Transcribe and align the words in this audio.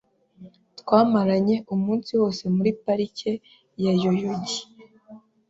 Twamaranye 0.79 1.55
umunsi 1.73 2.11
wose 2.21 2.43
muri 2.55 2.71
Parike 2.83 3.31
ya 3.83 3.93
Yoyogi. 4.03 4.59